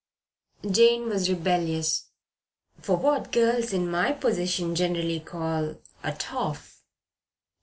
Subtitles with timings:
[0.67, 2.05] Jane was rebellious.
[2.81, 6.81] "For what girls in my position generally call a 'toff.'